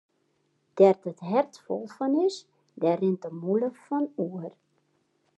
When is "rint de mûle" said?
3.01-3.69